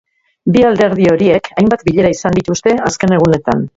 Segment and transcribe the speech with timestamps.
[0.53, 3.63] Bi alderdi horiek hainbat bilera izan dituzte azken egunetan.